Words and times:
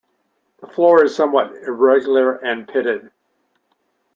The 0.61 0.65
floor 0.65 1.03
is 1.05 1.15
somewhat 1.15 1.51
irregular 1.57 2.33
and 2.37 2.67
pitted. 2.67 3.11